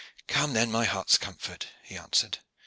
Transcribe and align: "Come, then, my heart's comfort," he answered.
"Come, 0.27 0.53
then, 0.53 0.71
my 0.71 0.85
heart's 0.85 1.19
comfort," 1.19 1.67
he 1.83 1.95
answered. 1.95 2.39